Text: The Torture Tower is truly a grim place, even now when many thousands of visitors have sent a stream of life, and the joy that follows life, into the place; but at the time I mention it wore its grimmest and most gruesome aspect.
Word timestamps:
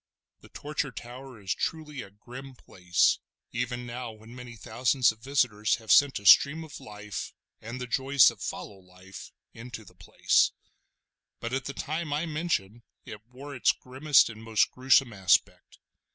The 0.39 0.49
Torture 0.49 0.89
Tower 0.91 1.39
is 1.39 1.53
truly 1.53 2.01
a 2.01 2.09
grim 2.09 2.55
place, 2.55 3.19
even 3.51 3.85
now 3.85 4.11
when 4.11 4.33
many 4.33 4.55
thousands 4.55 5.11
of 5.11 5.19
visitors 5.19 5.75
have 5.75 5.91
sent 5.91 6.17
a 6.17 6.25
stream 6.25 6.63
of 6.63 6.79
life, 6.79 7.35
and 7.61 7.79
the 7.79 7.85
joy 7.85 8.17
that 8.17 8.41
follows 8.41 8.83
life, 8.83 9.31
into 9.53 9.85
the 9.85 9.93
place; 9.93 10.53
but 11.39 11.53
at 11.53 11.65
the 11.65 11.75
time 11.75 12.11
I 12.13 12.25
mention 12.25 12.81
it 13.05 13.21
wore 13.27 13.53
its 13.55 13.73
grimmest 13.73 14.27
and 14.27 14.41
most 14.43 14.71
gruesome 14.71 15.13
aspect. 15.13 15.77